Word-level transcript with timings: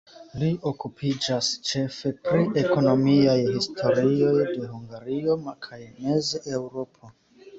Li 0.43 0.47
okupiĝas 0.69 1.49
ĉefe 1.71 2.11
pri 2.29 2.47
ekonomiaj 2.61 3.35
historioj 3.57 4.33
de 4.55 4.71
Hungario 4.71 5.37
kaj 5.67 5.79
Mez-Eŭropo. 5.99 7.13